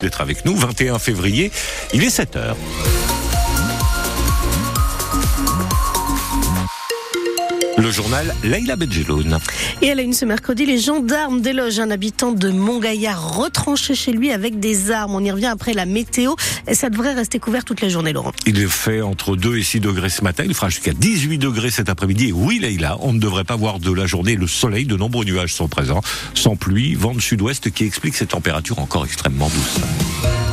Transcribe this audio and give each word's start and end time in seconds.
d'être 0.00 0.20
avec 0.20 0.44
nous. 0.44 0.54
21 0.54 1.00
février, 1.00 1.50
il 1.92 2.04
est 2.04 2.10
7 2.10 2.36
heures. 2.36 2.56
Le 7.88 7.94
journal 7.94 8.34
Leïla 8.44 8.76
Benjeloun. 8.76 9.38
Et 9.80 9.86
elle 9.86 9.98
a 9.98 10.02
une 10.02 10.12
ce 10.12 10.26
mercredi, 10.26 10.66
les 10.66 10.78
gendarmes 10.78 11.40
délogent 11.40 11.80
un 11.80 11.90
habitant 11.90 12.32
de 12.32 12.50
Montgaillard 12.50 13.38
retranché 13.38 13.94
chez 13.94 14.12
lui 14.12 14.30
avec 14.30 14.60
des 14.60 14.90
armes. 14.90 15.14
On 15.14 15.24
y 15.24 15.30
revient 15.30 15.46
après 15.46 15.72
la 15.72 15.86
météo 15.86 16.34
et 16.66 16.74
ça 16.74 16.90
devrait 16.90 17.14
rester 17.14 17.38
couvert 17.38 17.64
toute 17.64 17.80
la 17.80 17.88
journée, 17.88 18.12
Laurent. 18.12 18.32
Il 18.44 18.68
fait 18.68 19.00
entre 19.00 19.36
2 19.36 19.56
et 19.56 19.62
6 19.62 19.80
degrés 19.80 20.10
ce 20.10 20.22
matin. 20.22 20.44
Il 20.46 20.52
fera 20.52 20.68
jusqu'à 20.68 20.92
18 20.92 21.38
degrés 21.38 21.70
cet 21.70 21.88
après-midi. 21.88 22.28
Et 22.28 22.32
oui, 22.32 22.58
Leïla, 22.58 22.98
on 23.00 23.14
ne 23.14 23.20
devrait 23.20 23.44
pas 23.44 23.56
voir 23.56 23.78
de 23.78 23.90
la 23.90 24.04
journée 24.04 24.36
le 24.36 24.46
soleil. 24.46 24.84
De 24.84 24.96
nombreux 24.96 25.24
nuages 25.24 25.54
sont 25.54 25.68
présents. 25.68 26.02
Sans 26.34 26.56
pluie, 26.56 26.94
vent 26.94 27.14
de 27.14 27.22
sud-ouest 27.22 27.70
qui 27.70 27.84
explique 27.84 28.16
ces 28.16 28.26
températures 28.26 28.80
encore 28.80 29.06
extrêmement 29.06 29.48
douces. 29.48 30.47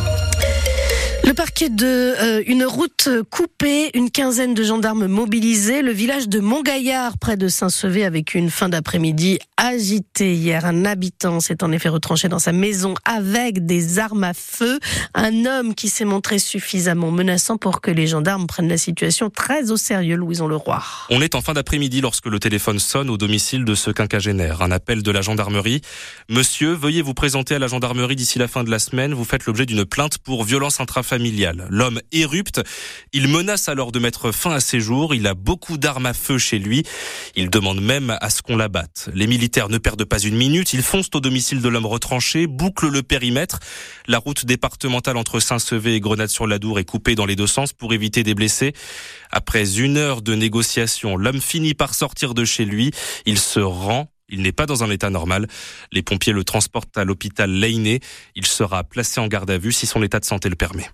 Parquet 1.35 1.69
de 1.69 1.85
euh, 1.85 2.43
une 2.47 2.63
route 2.63 3.09
coupée, 3.29 3.91
une 3.93 4.09
quinzaine 4.09 4.53
de 4.53 4.63
gendarmes 4.63 5.07
mobilisés, 5.07 5.81
le 5.81 5.91
village 5.91 6.29
de 6.29 6.39
Montgaillard 6.39 7.17
près 7.17 7.35
de 7.35 7.49
Saint-Sevé 7.49 8.05
avec 8.05 8.35
une 8.35 8.49
fin 8.49 8.69
d'après-midi 8.69 9.39
agitée 9.57 10.33
hier. 10.33 10.65
Un 10.65 10.85
habitant 10.85 11.41
s'est 11.41 11.61
en 11.61 11.73
effet 11.73 11.89
retranché 11.89 12.29
dans 12.29 12.39
sa 12.39 12.53
maison 12.53 12.93
avec 13.03 13.65
des 13.65 13.99
armes 13.99 14.23
à 14.23 14.33
feu. 14.33 14.79
Un 15.13 15.45
homme 15.45 15.75
qui 15.75 15.89
s'est 15.89 16.05
montré 16.05 16.39
suffisamment 16.39 17.11
menaçant 17.11 17.57
pour 17.57 17.81
que 17.81 17.91
les 17.91 18.07
gendarmes 18.07 18.47
prennent 18.47 18.69
la 18.69 18.77
situation 18.77 19.29
très 19.29 19.71
au 19.71 19.77
sérieux, 19.77 20.15
Louison 20.15 20.47
Leroy. 20.47 20.81
On 21.09 21.21
est 21.21 21.35
en 21.35 21.41
fin 21.41 21.53
d'après-midi 21.53 21.99
lorsque 21.99 22.27
le 22.27 22.39
téléphone 22.39 22.79
sonne 22.79 23.09
au 23.09 23.17
domicile 23.17 23.65
de 23.65 23.75
ce 23.75 23.91
quinquagénaire. 23.91 24.61
Un 24.61 24.71
appel 24.71 25.03
de 25.03 25.11
la 25.11 25.21
gendarmerie. 25.21 25.81
Monsieur, 26.29 26.71
veuillez 26.71 27.01
vous 27.01 27.13
présenter 27.13 27.55
à 27.55 27.59
la 27.59 27.67
gendarmerie 27.67 28.15
d'ici 28.15 28.39
la 28.39 28.47
fin 28.47 28.63
de 28.63 28.71
la 28.71 28.79
semaine. 28.79 29.13
Vous 29.13 29.25
faites 29.25 29.45
l'objet 29.45 29.65
d'une 29.65 29.83
plainte 29.83 30.17
pour 30.17 30.45
violence 30.45 30.79
intrafamiliale 30.79 31.24
L'homme 31.69 32.01
érupte. 32.11 32.61
Il 33.13 33.27
menace 33.27 33.69
alors 33.69 33.91
de 33.91 33.99
mettre 33.99 34.31
fin 34.31 34.51
à 34.51 34.59
ses 34.59 34.79
jours. 34.79 35.15
Il 35.15 35.27
a 35.27 35.33
beaucoup 35.33 35.77
d'armes 35.77 36.05
à 36.05 36.13
feu 36.13 36.37
chez 36.37 36.59
lui. 36.59 36.83
Il 37.35 37.49
demande 37.49 37.81
même 37.81 38.17
à 38.21 38.29
ce 38.29 38.41
qu'on 38.41 38.57
l'abatte. 38.57 39.09
Les 39.13 39.27
militaires 39.27 39.69
ne 39.69 39.77
perdent 39.77 40.05
pas 40.05 40.19
une 40.19 40.35
minute. 40.35 40.73
Ils 40.73 40.83
foncent 40.83 41.09
au 41.13 41.19
domicile 41.19 41.61
de 41.61 41.69
l'homme 41.69 41.85
retranché, 41.85 42.47
bouclent 42.47 42.89
le 42.89 43.03
périmètre. 43.03 43.59
La 44.07 44.19
route 44.19 44.45
départementale 44.45 45.17
entre 45.17 45.39
Saint-Sevé 45.39 45.95
et 45.95 45.99
Grenade-sur-Ladour 45.99 46.79
est 46.79 46.85
coupée 46.85 47.15
dans 47.15 47.25
les 47.25 47.35
deux 47.35 47.47
sens 47.47 47.73
pour 47.73 47.93
éviter 47.93 48.23
des 48.23 48.35
blessés. 48.35 48.73
Après 49.31 49.79
une 49.79 49.97
heure 49.97 50.21
de 50.21 50.35
négociation, 50.35 51.17
l'homme 51.17 51.41
finit 51.41 51.73
par 51.73 51.93
sortir 51.93 52.33
de 52.33 52.45
chez 52.45 52.65
lui. 52.65 52.91
Il 53.25 53.39
se 53.39 53.59
rend 53.59 54.07
il 54.29 54.41
n'est 54.41 54.51
pas 54.51 54.65
dans 54.65 54.83
un 54.83 54.89
état 54.89 55.09
normal. 55.09 55.47
Les 55.91 56.01
pompiers 56.01 56.33
le 56.33 56.43
transportent 56.43 56.97
à 56.97 57.03
l'hôpital 57.03 57.51
Leyné. 57.51 57.99
Il 58.35 58.45
sera 58.45 58.83
placé 58.83 59.19
en 59.19 59.27
garde 59.27 59.49
à 59.51 59.57
vue 59.57 59.71
si 59.71 59.85
son 59.85 60.01
état 60.01 60.19
de 60.19 60.25
santé 60.25 60.49
le 60.49 60.55
permet. 60.55 60.89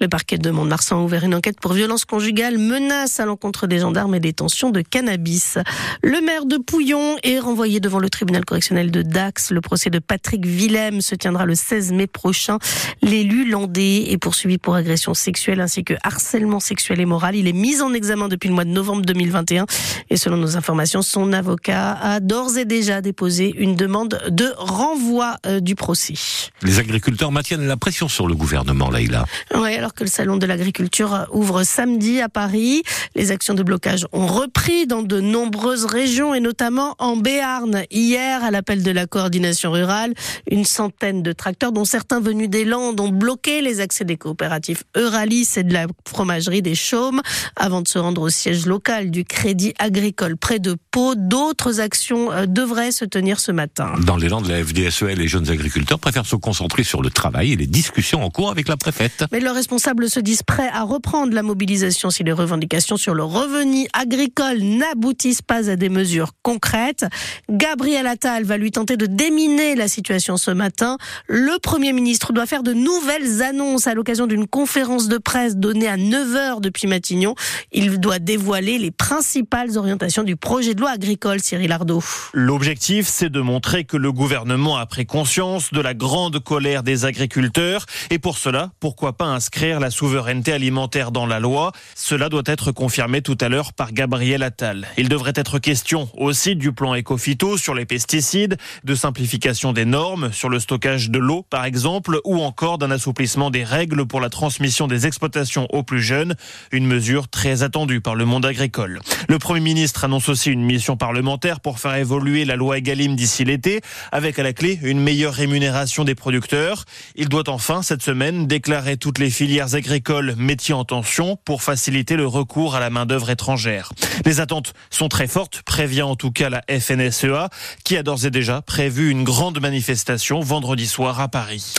Le 0.00 0.08
parquet 0.08 0.38
de 0.38 0.50
Mont-de-Marsan 0.50 1.00
a 1.00 1.02
ouvert 1.02 1.24
une 1.24 1.34
enquête 1.34 1.60
pour 1.60 1.72
violence 1.72 2.04
conjugale, 2.04 2.58
menace 2.58 3.18
à 3.18 3.26
l'encontre 3.26 3.66
des 3.66 3.80
gendarmes 3.80 4.14
et 4.14 4.20
détention 4.20 4.70
de 4.70 4.80
cannabis. 4.80 5.58
Le 6.02 6.20
maire 6.20 6.46
de 6.46 6.56
Pouillon 6.56 7.16
est 7.24 7.40
renvoyé 7.40 7.80
devant 7.80 7.98
le 7.98 8.08
tribunal 8.08 8.44
correctionnel 8.44 8.92
de 8.92 9.02
Dax. 9.02 9.50
Le 9.50 9.60
procès 9.60 9.90
de 9.90 9.98
Patrick 9.98 10.46
Willem 10.46 11.00
se 11.00 11.16
tiendra 11.16 11.46
le 11.46 11.56
16 11.56 11.92
mai 11.92 12.06
prochain. 12.06 12.58
L'élu 13.02 13.50
landais 13.50 14.12
est 14.12 14.18
poursuivi 14.18 14.58
pour 14.58 14.76
agression 14.76 15.14
sexuelle 15.14 15.60
ainsi 15.60 15.82
que 15.82 15.94
harcèlement 16.04 16.60
sexuel 16.60 17.00
et 17.00 17.06
moral. 17.06 17.34
Il 17.34 17.48
est 17.48 17.52
mis 17.52 17.82
en 17.82 17.92
examen 17.92 18.28
depuis 18.28 18.48
le 18.48 18.54
mois 18.54 18.64
de 18.64 18.70
novembre 18.70 19.02
2021 19.02 19.66
et 20.10 20.16
selon 20.16 20.36
nos 20.36 20.56
informations, 20.56 21.02
son 21.02 21.32
avocat 21.32 21.92
a 21.94 22.20
d'ores 22.20 22.56
et 22.56 22.67
déjà 22.68 23.00
déposé 23.00 23.52
une 23.56 23.74
demande 23.74 24.20
de 24.28 24.52
renvoi 24.56 25.36
euh, 25.46 25.58
du 25.58 25.74
procès. 25.74 26.14
Les 26.62 26.78
agriculteurs 26.78 27.32
maintiennent 27.32 27.66
la 27.66 27.76
pression 27.76 28.08
sur 28.08 28.28
le 28.28 28.34
gouvernement, 28.34 28.90
Laïla. 28.90 29.24
Oui, 29.54 29.74
alors 29.74 29.94
que 29.94 30.04
le 30.04 30.10
salon 30.10 30.36
de 30.36 30.46
l'agriculture 30.46 31.26
ouvre 31.32 31.64
samedi 31.64 32.20
à 32.20 32.28
Paris, 32.28 32.82
les 33.16 33.32
actions 33.32 33.54
de 33.54 33.62
blocage 33.62 34.06
ont 34.12 34.26
repris 34.26 34.86
dans 34.86 35.02
de 35.02 35.20
nombreuses 35.20 35.86
régions 35.86 36.34
et 36.34 36.40
notamment 36.40 36.94
en 36.98 37.16
Béarn. 37.16 37.84
Hier, 37.90 38.44
à 38.44 38.50
l'appel 38.50 38.82
de 38.82 38.90
la 38.90 39.06
coordination 39.06 39.72
rurale, 39.72 40.14
une 40.50 40.64
centaine 40.64 41.22
de 41.22 41.32
tracteurs, 41.32 41.72
dont 41.72 41.84
certains 41.84 42.20
venus 42.20 42.50
des 42.50 42.64
Landes, 42.64 43.00
ont 43.00 43.08
bloqué 43.08 43.62
les 43.62 43.80
accès 43.80 44.04
des 44.04 44.16
coopératives 44.16 44.84
Euralis 44.96 45.48
et 45.56 45.62
de 45.62 45.72
la 45.72 45.86
fromagerie 46.06 46.62
des 46.62 46.74
Chaumes 46.74 47.22
avant 47.56 47.80
de 47.80 47.88
se 47.88 47.98
rendre 47.98 48.22
au 48.22 48.28
siège 48.28 48.66
local 48.66 49.10
du 49.10 49.24
Crédit 49.24 49.72
Agricole 49.78 50.36
près 50.36 50.58
de 50.58 50.76
Pau. 50.90 51.14
D'autres 51.14 51.80
actions 51.80 52.30
euh, 52.30 52.46
devraient 52.58 52.90
se 52.90 53.04
tenir 53.04 53.38
ce 53.38 53.52
matin. 53.52 53.92
Dans 54.04 54.16
les 54.16 54.28
Landes, 54.28 54.48
la 54.48 54.64
FDSEA 54.64 55.12
et 55.12 55.14
les 55.14 55.28
jeunes 55.28 55.48
agriculteurs 55.48 56.00
préfèrent 56.00 56.26
se 56.26 56.34
concentrer 56.34 56.82
sur 56.82 57.02
le 57.02 57.08
travail 57.08 57.52
et 57.52 57.56
les 57.56 57.68
discussions 57.68 58.24
en 58.24 58.30
cours 58.30 58.50
avec 58.50 58.66
la 58.66 58.76
préfète. 58.76 59.26
Mais 59.30 59.38
leurs 59.38 59.54
responsables 59.54 60.10
se 60.10 60.18
disent 60.18 60.42
prêts 60.42 60.68
à 60.72 60.82
reprendre 60.82 61.32
la 61.32 61.44
mobilisation 61.44 62.10
si 62.10 62.24
les 62.24 62.32
revendications 62.32 62.96
sur 62.96 63.14
le 63.14 63.22
revenu 63.22 63.86
agricole 63.92 64.58
n'aboutissent 64.58 65.40
pas 65.40 65.70
à 65.70 65.76
des 65.76 65.88
mesures 65.88 66.32
concrètes. 66.42 67.06
Gabriel 67.48 68.08
Attal 68.08 68.42
va 68.42 68.56
lui 68.56 68.72
tenter 68.72 68.96
de 68.96 69.06
déminer 69.06 69.76
la 69.76 69.86
situation 69.86 70.36
ce 70.36 70.50
matin. 70.50 70.96
Le 71.28 71.60
Premier 71.60 71.92
ministre 71.92 72.32
doit 72.32 72.46
faire 72.46 72.64
de 72.64 72.72
nouvelles 72.72 73.40
annonces 73.40 73.86
à 73.86 73.94
l'occasion 73.94 74.26
d'une 74.26 74.48
conférence 74.48 75.06
de 75.06 75.18
presse 75.18 75.54
donnée 75.54 75.86
à 75.86 75.96
9h 75.96 76.60
depuis 76.60 76.88
Matignon. 76.88 77.36
Il 77.70 78.00
doit 78.00 78.18
dévoiler 78.18 78.78
les 78.78 78.90
principales 78.90 79.78
orientations 79.78 80.24
du 80.24 80.34
projet 80.34 80.74
de 80.74 80.80
loi 80.80 80.90
agricole, 80.90 81.38
Cyril 81.40 81.70
Ardo. 81.70 82.02
L'objectif, 82.48 83.08
c'est 83.08 83.28
de 83.28 83.42
montrer 83.42 83.84
que 83.84 83.98
le 83.98 84.10
gouvernement 84.10 84.78
a 84.78 84.86
pris 84.86 85.04
conscience 85.04 85.70
de 85.70 85.82
la 85.82 85.92
grande 85.92 86.38
colère 86.38 86.82
des 86.82 87.04
agriculteurs. 87.04 87.84
Et 88.08 88.18
pour 88.18 88.38
cela, 88.38 88.70
pourquoi 88.80 89.18
pas 89.18 89.26
inscrire 89.26 89.80
la 89.80 89.90
souveraineté 89.90 90.54
alimentaire 90.54 91.12
dans 91.12 91.26
la 91.26 91.40
loi? 91.40 91.72
Cela 91.94 92.30
doit 92.30 92.44
être 92.46 92.72
confirmé 92.72 93.20
tout 93.20 93.36
à 93.42 93.50
l'heure 93.50 93.74
par 93.74 93.92
Gabriel 93.92 94.42
Attal. 94.42 94.88
Il 94.96 95.10
devrait 95.10 95.34
être 95.34 95.58
question 95.58 96.08
aussi 96.16 96.56
du 96.56 96.72
plan 96.72 96.96
Ecofito 96.96 97.58
sur 97.58 97.74
les 97.74 97.84
pesticides, 97.84 98.56
de 98.82 98.94
simplification 98.94 99.74
des 99.74 99.84
normes 99.84 100.32
sur 100.32 100.48
le 100.48 100.58
stockage 100.58 101.10
de 101.10 101.18
l'eau, 101.18 101.44
par 101.50 101.66
exemple, 101.66 102.18
ou 102.24 102.40
encore 102.40 102.78
d'un 102.78 102.90
assouplissement 102.90 103.50
des 103.50 103.62
règles 103.62 104.06
pour 104.06 104.22
la 104.22 104.30
transmission 104.30 104.86
des 104.86 105.06
exploitations 105.06 105.66
aux 105.68 105.82
plus 105.82 106.00
jeunes, 106.00 106.34
une 106.72 106.86
mesure 106.86 107.28
très 107.28 107.62
attendue 107.62 108.00
par 108.00 108.14
le 108.14 108.24
monde 108.24 108.46
agricole. 108.46 109.00
Le 109.28 109.38
Premier 109.38 109.60
ministre 109.60 110.04
annonce 110.04 110.30
aussi 110.30 110.50
une 110.50 110.64
mission 110.64 110.96
parlementaire 110.96 111.60
pour 111.60 111.78
faire 111.78 111.94
évoluer 111.96 112.37
la 112.44 112.56
loi 112.56 112.78
Egalim 112.78 113.16
d'ici 113.16 113.44
l'été, 113.44 113.80
avec 114.12 114.38
à 114.38 114.42
la 114.42 114.52
clé 114.52 114.78
une 114.82 115.00
meilleure 115.00 115.34
rémunération 115.34 116.04
des 116.04 116.14
producteurs. 116.14 116.84
Il 117.14 117.28
doit 117.28 117.48
enfin, 117.48 117.82
cette 117.82 118.02
semaine, 118.02 118.46
déclarer 118.46 118.96
toutes 118.96 119.18
les 119.18 119.30
filières 119.30 119.74
agricoles 119.74 120.34
métiers 120.36 120.74
en 120.74 120.84
tension 120.84 121.36
pour 121.44 121.62
faciliter 121.62 122.16
le 122.16 122.26
recours 122.26 122.74
à 122.74 122.80
la 122.80 122.90
main-d'œuvre 122.90 123.30
étrangère. 123.30 123.92
Les 124.24 124.40
attentes 124.40 124.74
sont 124.90 125.08
très 125.08 125.28
fortes, 125.28 125.62
prévient 125.62 126.02
en 126.02 126.16
tout 126.16 126.30
cas 126.30 126.50
la 126.50 126.62
FNSEA, 126.68 127.48
qui 127.84 127.96
a 127.96 128.02
d'ores 128.02 128.26
et 128.26 128.30
déjà 128.30 128.62
prévu 128.62 129.10
une 129.10 129.24
grande 129.24 129.60
manifestation 129.60 130.40
vendredi 130.40 130.86
soir 130.86 131.20
à 131.20 131.28
Paris. 131.28 131.74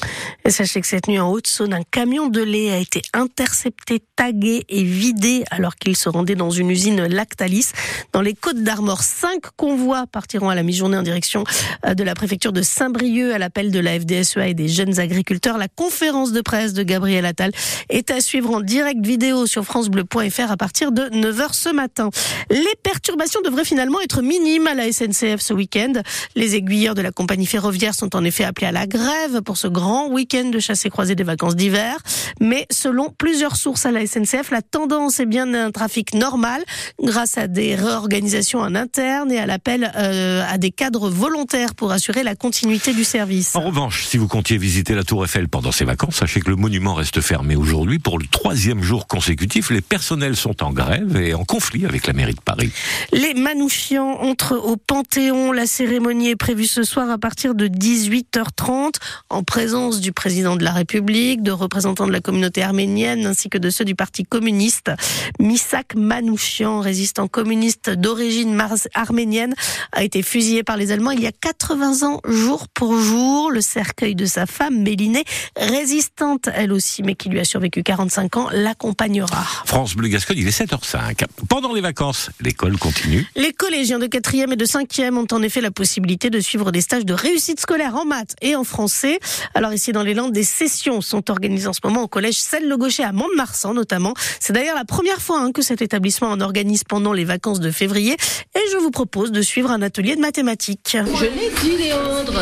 Sachez 0.48 0.81
que 0.81 0.88
cette 0.88 1.08
nuit 1.08 1.19
en 1.19 1.30
Haute-Saône, 1.31 1.74
un 1.74 1.84
camion 1.84 2.28
de 2.28 2.42
lait 2.42 2.72
a 2.72 2.78
été 2.78 3.02
intercepté, 3.14 4.02
tagué 4.16 4.66
et 4.69 4.84
vidé 4.84 5.44
alors 5.52 5.75
qu'il 5.75 5.96
se 5.96 6.09
rendait 6.09 6.36
dans 6.36 6.52
une 6.52 6.69
usine 6.69 7.06
Lactalis 7.06 7.72
dans 8.14 8.22
les 8.22 8.34
Côtes 8.34 8.64
d'Armor. 8.64 9.02
Cinq 9.02 9.44
convois 9.56 10.06
partiront 10.08 10.49
à 10.50 10.56
la 10.56 10.64
mi-journée 10.64 10.98
en 10.98 11.04
direction 11.04 11.44
euh, 11.86 11.94
de 11.94 12.04
la 12.04 12.16
préfecture 12.16 12.52
de 12.52 12.62
Saint-Brieuc 12.62 13.34
à 13.34 13.38
l'appel 13.38 13.72
de 13.72 13.80
la 13.80 14.00
FDSEA 14.00 14.48
et 14.48 14.54
des 14.54 14.68
jeunes 14.68 15.00
agriculteurs. 15.00 15.58
La 15.58 15.68
conférence 15.68 16.32
de 16.32 16.42
presse 16.42 16.74
de 16.74 16.84
Gabriel 16.84 17.26
Attal 17.26 17.52
est 17.90 18.12
à 18.12 18.22
suivre 18.22 18.54
en 18.54 18.62
direct 18.62 19.06
vidéo 19.06 19.46
sur 19.46 19.66
francebleu.fr 19.66 20.52
à 20.52 20.58
partir 20.58 20.92
de 20.92 21.04
9h 21.04 21.54
ce 21.54 21.70
matin. 21.70 22.10
Les 22.50 22.76
perturbations 22.84 23.42
devraient 23.44 23.66
finalement 23.66 24.00
être 24.02 24.22
minimes 24.22 24.68
à 24.68 24.74
la 24.74 24.92
SNCF 24.92 25.40
ce 25.40 25.54
week-end. 25.54 25.94
Les 26.36 26.56
aiguilleurs 26.56 26.96
de 26.96 27.02
la 27.02 27.12
compagnie 27.12 27.46
ferroviaire 27.46 27.94
sont 27.94 28.16
en 28.16 28.24
effet 28.24 28.44
appelés 28.44 28.68
à 28.68 28.72
la 28.72 28.88
grève 28.88 29.42
pour 29.44 29.58
ce 29.58 29.68
grand 29.68 30.10
week-end 30.10 30.50
de 30.50 30.60
chassé 30.60 30.90
croisé 30.90 31.16
des 31.16 31.24
vacances 31.24 31.56
d'hiver. 31.56 31.98
Mais 32.40 32.66
selon 32.72 33.13
plusieurs 33.18 33.56
sources 33.56 33.86
à 33.86 33.92
la 33.92 34.06
SNCF, 34.06 34.52
la 34.52 34.62
tendance 34.62 35.19
est 35.19 35.25
bien 35.25 35.54
un 35.54 35.72
trafic 35.72 36.13
normal 36.13 36.63
grâce 37.02 37.38
à 37.38 37.48
des 37.48 37.75
réorganisations 37.75 38.60
en 38.60 38.75
interne 38.75 39.31
et 39.31 39.40
à 39.40 39.45
l'appel 39.45 39.92
euh, 39.95 40.38
à 40.47 40.57
des 40.57 40.71
cadres 40.71 41.09
volontaires 41.09 41.75
pour 41.75 41.91
assurer 41.91 42.24
la 42.24 42.36
continuité 42.36 42.94
du 42.94 43.03
service. 43.03 43.56
En 43.56 43.62
revanche, 43.62 44.06
si 44.06 44.18
vous 44.18 44.27
comptiez 44.27 44.57
visiter 44.57 44.95
la 44.95 45.03
Tour 45.03 45.25
Eiffel 45.25 45.47
pendant 45.47 45.71
ces 45.71 45.86
vacances, 45.86 46.15
sachez 46.15 46.41
que 46.41 46.50
le 46.50 46.56
monument 46.56 46.94
reste 46.94 47.21
fermé 47.21 47.56
aujourd'hui, 47.56 48.00
pour 48.00 48.19
le 48.19 48.25
troisième 48.25 48.81
jour 48.81 49.07
consécutif, 49.07 49.69
les 49.69 49.81
personnels 49.81 50.36
sont 50.36 50.63
en 50.63 50.71
grève 50.71 51.18
et 51.18 51.33
en 51.33 51.44
conflit 51.44 51.86
avec 51.86 52.07
la 52.07 52.13
mairie 52.13 52.33
de 52.33 52.41
Paris. 52.41 52.71
Les 53.12 53.33
Manouchians 53.33 54.19
entrent 54.21 54.56
au 54.56 54.77
Panthéon. 54.77 55.51
La 55.51 55.65
cérémonie 55.65 56.30
est 56.30 56.36
prévue 56.36 56.68
ce 56.68 56.83
soir 56.83 57.09
à 57.09 57.18
partir 57.18 57.56
de 57.56 57.68
18h30 57.68 58.95
en 59.30 59.44
présence 59.44 60.00
du 60.00 60.12
président 60.12 60.56
de 60.56 60.63
la 60.63 60.71
République, 60.71 61.44
de 61.44 61.51
représentants 61.51 62.07
de 62.07 62.12
la 62.12 62.21
communauté 62.21 62.62
arménienne 62.62 63.25
ainsi 63.25 63.50
que 63.50 63.57
de 63.57 63.69
ceux 63.69 63.85
du 63.85 63.95
Parti 63.95 64.24
communiste. 64.24 64.92
Misak 65.39 65.95
Manouchian, 65.95 66.80
résistant 66.80 67.27
communiste 67.27 67.89
d'origine 67.89 68.62
arménienne, 68.94 69.53
a 69.92 70.03
été 70.03 70.21
fusillé 70.30 70.62
par 70.64 70.78
les 70.78 70.92
Allemands 70.92 71.10
il 71.10 71.22
y 71.22 71.28
a 71.28 71.31
80 71.31 72.08
ans, 72.08 72.22
jour 72.24 72.68
pour 72.68 72.96
jour. 72.96 73.50
Le 73.50 73.62
cercueil 73.62 74.14
de 74.14 74.26
sa 74.26 74.46
femme, 74.46 74.80
Mélinée, 74.80 75.24
résistante 75.58 76.50
elle 76.54 76.72
aussi, 76.72 77.02
mais 77.02 77.16
qui 77.16 77.30
lui 77.30 77.40
a 77.40 77.44
survécu 77.44 77.81
45 77.81 78.38
ans, 78.38 78.48
l'accompagnera. 78.52 79.44
France 79.66 79.96
Bleu 79.96 80.08
Gascogne, 80.08 80.38
il 80.38 80.48
est 80.48 80.58
7h05. 80.58 81.26
Pendant 81.50 81.74
les 81.74 81.81
vacances, 81.81 82.30
l'école 82.42 82.78
continue. 82.78 83.26
Les 83.36 83.54
collégiens 83.54 83.98
de 83.98 84.06
4e 84.06 84.54
et 84.54 84.56
de 84.56 84.66
5e 84.66 85.18
ont 85.18 85.28
en 85.31 85.42
effet 85.42 85.62
la 85.62 85.72
possibilité 85.72 86.30
de 86.30 86.40
suivre 86.40 86.72
des 86.72 86.81
stages 86.81 87.06
de 87.06 87.14
réussite 87.14 87.60
scolaire 87.60 87.96
en 87.96 88.06
maths 88.06 88.36
et 88.44 88.56
en 88.56 88.64
français. 88.64 89.20
Alors 89.56 89.74
ici 89.74 89.94
dans 89.94 90.04
les 90.04 90.14
Landes, 90.14 90.31
des 90.31 90.44
sessions 90.44 91.02
sont 91.02 91.31
organisées 91.31 91.68
en 91.68 91.74
ce 91.74 91.81
moment 91.84 92.04
au 92.04 92.08
collège 92.08 92.40
Celle-le-Gaucher 92.40 93.04
à 93.04 93.14
Mont-de-Marsan 93.14 93.74
notamment. 93.74 94.14
C'est 94.40 94.54
d'ailleurs 94.54 94.76
la 94.76 94.86
première 94.86 95.22
fois 95.22 95.40
hein, 95.40 95.52
que 95.52 95.64
cet 95.64 95.81
établissement 95.81 96.28
en 96.28 96.40
organise 96.40 96.84
pendant 96.84 97.14
les 97.14 97.26
vacances 97.26 97.60
de 97.60 97.72
février 97.72 98.14
et 98.14 98.72
je 98.72 98.78
vous 98.78 98.92
propose 98.92 99.31
de 99.31 99.42
suivre 99.42 99.72
un 99.72 99.81
atelier 99.81 100.18
de 100.19 100.21
mathématiques. 100.21 100.98
Je 101.16 101.25
l'ai 101.25 101.50
dit 101.62 101.81
Léandre, 101.81 102.33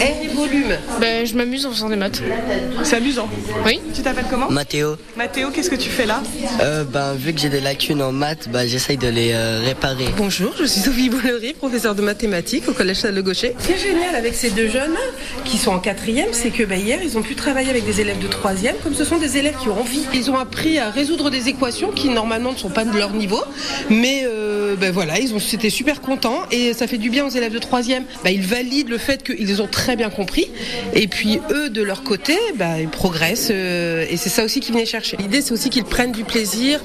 R 0.00 0.24
et 0.24 0.28
volume. 0.28 0.76
Ben, 1.00 1.24
je 1.24 1.34
m'amuse 1.36 1.64
en 1.64 1.70
faisant 1.70 1.88
des 1.88 1.96
maths. 1.96 2.20
C'est 2.82 2.96
amusant. 2.96 3.28
Oui. 3.64 3.80
Tu 3.94 4.02
t'appelles 4.02 4.26
comment 4.28 4.50
Mathéo. 4.50 4.96
Mathéo, 5.16 5.50
qu'est-ce 5.50 5.70
que 5.70 5.76
tu 5.76 5.88
fais 5.88 6.06
là 6.06 6.22
euh, 6.60 6.84
ben, 6.84 7.14
Vu 7.14 7.32
que 7.32 7.40
j'ai 7.40 7.48
des 7.48 7.60
lacunes 7.60 8.02
en 8.02 8.12
maths, 8.12 8.48
ben, 8.48 8.66
j'essaye 8.66 8.96
de 8.96 9.08
les 9.08 9.32
euh, 9.32 9.62
réparer. 9.64 10.06
Bonjour, 10.16 10.52
je 10.58 10.64
suis 10.64 10.80
Sophie 10.80 11.08
Boulery, 11.08 11.54
professeure 11.54 11.94
de 11.94 12.02
mathématiques 12.02 12.68
au 12.68 12.72
Collège 12.72 13.04
Le 13.04 13.22
Gaucher. 13.22 13.54
Ce 13.60 13.66
qui 13.66 13.72
est 13.72 13.78
génial 13.78 14.14
avec 14.14 14.34
ces 14.34 14.50
deux 14.50 14.68
jeunes 14.68 14.96
qui 15.44 15.56
sont 15.56 15.70
en 15.70 15.78
quatrième, 15.78 16.28
c'est 16.32 16.50
que 16.50 16.64
ben, 16.64 16.80
hier, 16.80 16.98
ils 17.02 17.16
ont 17.16 17.22
pu 17.22 17.34
travailler 17.34 17.70
avec 17.70 17.86
des 17.86 18.00
élèves 18.00 18.18
de 18.18 18.28
troisième, 18.28 18.76
comme 18.82 18.94
ce 18.94 19.04
sont 19.04 19.18
des 19.18 19.38
élèves 19.38 19.56
qui 19.60 19.68
ont 19.68 19.80
envie. 19.80 20.04
Ils 20.12 20.30
ont 20.30 20.38
appris 20.38 20.78
à 20.78 20.90
résoudre 20.90 21.30
des 21.30 21.48
équations 21.48 21.92
qui 21.92 22.08
normalement 22.08 22.52
ne 22.52 22.58
sont 22.58 22.70
pas 22.70 22.84
de 22.84 22.96
leur 22.96 23.12
niveau, 23.12 23.40
mais 23.88 24.24
euh, 24.26 24.74
ben, 24.76 24.92
voilà, 24.92 25.20
ils 25.20 25.32
ont 25.32 25.38
c'était 25.38 25.70
super 25.70 26.00
contents 26.00 26.42
et 26.50 26.72
ça 26.72 26.86
fait 26.86 26.93
du 26.98 27.10
bien 27.10 27.26
aux 27.26 27.30
élèves 27.30 27.52
de 27.52 27.58
troisième. 27.58 28.04
Ben, 28.22 28.30
ils 28.30 28.42
valident 28.42 28.88
le 28.88 28.98
fait 28.98 29.22
qu'ils 29.22 29.62
ont 29.62 29.66
très 29.66 29.96
bien 29.96 30.10
compris 30.10 30.50
et 30.94 31.06
puis 31.06 31.40
eux 31.50 31.70
de 31.70 31.82
leur 31.82 32.02
côté, 32.02 32.36
ben, 32.56 32.76
ils 32.78 32.88
progressent 32.88 33.48
euh, 33.50 34.06
et 34.08 34.16
c'est 34.16 34.28
ça 34.28 34.44
aussi 34.44 34.60
qu'ils 34.60 34.74
venaient 34.74 34.86
chercher. 34.86 35.16
L'idée 35.16 35.40
c'est 35.40 35.52
aussi 35.52 35.70
qu'ils 35.70 35.84
prennent 35.84 36.12
du 36.12 36.24
plaisir 36.24 36.80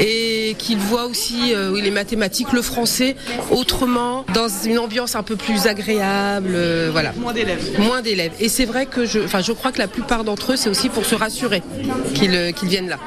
et 0.00 0.54
qu'ils 0.58 0.78
voient 0.78 1.06
aussi 1.06 1.54
euh, 1.54 1.80
les 1.80 1.90
mathématiques, 1.90 2.52
le 2.52 2.62
français 2.62 3.16
autrement, 3.50 4.24
dans 4.34 4.48
une 4.48 4.78
ambiance 4.78 5.16
un 5.16 5.22
peu 5.22 5.36
plus 5.36 5.66
agréable, 5.66 6.52
euh, 6.54 6.88
voilà. 6.92 7.12
Moins 7.18 7.32
d'élèves. 7.32 7.78
Moins 7.78 8.02
d'élèves. 8.02 8.32
Et 8.40 8.48
c'est 8.48 8.64
vrai 8.64 8.86
que 8.86 9.04
je, 9.04 9.20
je 9.20 9.52
crois 9.52 9.72
que 9.72 9.78
la 9.78 9.88
plupart 9.88 10.24
d'entre 10.24 10.52
eux, 10.52 10.56
c'est 10.56 10.68
aussi 10.68 10.88
pour 10.88 11.04
se 11.04 11.14
rassurer 11.14 11.62
qu'ils 12.14 12.52
qu'ils 12.54 12.68
viennent 12.68 12.88
là. 12.88 12.98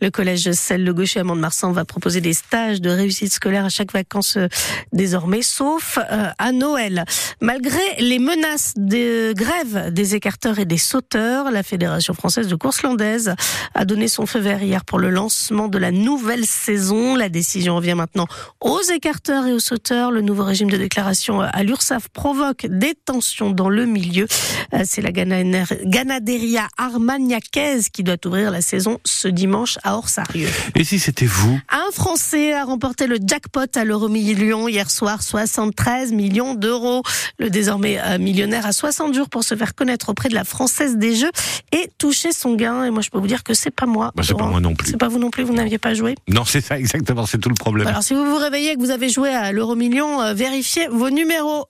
Le 0.00 0.10
collège 0.10 0.50
Celle 0.52 0.84
le 0.84 0.94
Gaucher 0.94 1.20
à 1.20 1.24
Mont-de-Marsan 1.24 1.72
va 1.72 1.84
proposer 1.84 2.22
des 2.22 2.32
stages 2.32 2.80
de 2.80 2.88
réussite 2.88 3.32
scolaire 3.32 3.66
à 3.66 3.68
chaque 3.68 3.92
vacances 3.92 4.38
euh, 4.38 4.48
désormais, 4.92 5.42
sauf 5.42 5.98
euh, 5.98 6.28
à 6.38 6.52
Noël. 6.52 7.04
Malgré 7.42 7.80
les 7.98 8.18
menaces 8.18 8.72
de 8.76 9.34
grève 9.34 9.92
des 9.92 10.14
écarteurs 10.14 10.58
et 10.58 10.64
des 10.64 10.78
sauteurs, 10.78 11.50
la 11.50 11.62
Fédération 11.62 12.14
française 12.14 12.48
de 12.48 12.54
course 12.54 12.82
landaise 12.82 13.34
a 13.74 13.84
donné 13.84 14.08
son 14.08 14.24
feu 14.24 14.38
vert 14.38 14.62
hier 14.62 14.86
pour 14.86 14.98
le 14.98 15.10
lancement 15.10 15.68
de 15.68 15.76
la 15.76 15.90
nouvelle 15.90 16.46
saison. 16.46 17.14
La 17.14 17.28
décision 17.28 17.76
revient 17.76 17.94
maintenant 17.94 18.26
aux 18.60 18.80
écarteurs 18.94 19.46
et 19.46 19.52
aux 19.52 19.58
sauteurs. 19.58 20.10
Le 20.10 20.22
nouveau 20.22 20.44
régime 20.44 20.70
de 20.70 20.78
déclaration 20.78 21.42
à 21.42 21.62
l'URSSAF 21.62 22.08
provoque 22.08 22.66
des 22.66 22.94
tensions 22.94 23.50
dans 23.50 23.68
le 23.68 23.84
milieu. 23.84 24.26
Euh, 24.72 24.82
c'est 24.84 25.02
la 25.02 25.12
Ganaderia 25.12 26.68
Armagnacaise 26.78 27.90
qui 27.90 28.02
doit 28.02 28.16
ouvrir 28.24 28.50
la 28.50 28.62
saison 28.62 28.98
ce 29.04 29.28
dimanche 29.28 29.78
Orsarieux. 29.96 30.48
Et 30.76 30.84
si 30.84 30.98
c'était 30.98 31.26
vous 31.26 31.58
Un 31.68 31.90
Français 31.92 32.52
a 32.52 32.64
remporté 32.64 33.06
le 33.06 33.18
jackpot 33.24 33.66
à 33.74 33.84
l'euro-million 33.84 34.68
hier 34.68 34.90
soir, 34.90 35.22
73 35.22 36.12
millions 36.12 36.54
d'euros. 36.54 37.02
Le 37.38 37.50
désormais 37.50 37.98
euh, 38.00 38.18
millionnaire 38.18 38.66
a 38.66 38.72
60 38.72 39.14
jours 39.14 39.28
pour 39.28 39.44
se 39.44 39.54
faire 39.54 39.74
connaître 39.74 40.10
auprès 40.10 40.28
de 40.28 40.34
la 40.34 40.44
Française 40.44 40.96
des 40.96 41.14
Jeux 41.14 41.30
et 41.72 41.90
toucher 41.98 42.32
son 42.32 42.54
gain. 42.54 42.84
Et 42.84 42.90
moi, 42.90 43.02
je 43.02 43.10
peux 43.10 43.18
vous 43.18 43.26
dire 43.26 43.42
que 43.42 43.54
c'est 43.54 43.70
pas 43.70 43.86
moi. 43.86 44.12
Bah, 44.14 44.22
c'est 44.24 44.36
pas 44.36 44.46
moi 44.46 44.60
non 44.60 44.74
plus. 44.74 44.90
C'est 44.90 44.96
pas 44.96 45.08
vous 45.08 45.18
non 45.18 45.30
plus, 45.30 45.44
vous 45.44 45.54
n'aviez 45.54 45.78
pas 45.78 45.94
joué 45.94 46.14
Non, 46.28 46.44
c'est 46.44 46.60
ça 46.60 46.78
exactement, 46.78 47.26
c'est 47.26 47.38
tout 47.38 47.48
le 47.48 47.54
problème. 47.54 47.86
Alors 47.86 48.02
si 48.02 48.14
vous 48.14 48.24
vous 48.24 48.36
réveillez 48.36 48.72
et 48.72 48.74
que 48.76 48.80
vous 48.80 48.90
avez 48.90 49.08
joué 49.08 49.30
à 49.30 49.52
l'euro-million, 49.52 50.20
euh, 50.22 50.34
vérifiez 50.34 50.88
vos 50.88 51.10
numéros. 51.10 51.66